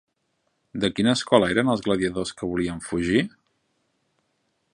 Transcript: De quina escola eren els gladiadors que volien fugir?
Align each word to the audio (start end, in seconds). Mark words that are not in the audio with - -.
De 0.85 0.89
quina 0.99 1.13
escola 1.19 1.51
eren 1.55 1.69
els 1.75 1.85
gladiadors 1.89 2.33
que 2.41 2.51
volien 2.55 2.83
fugir? 2.87 3.23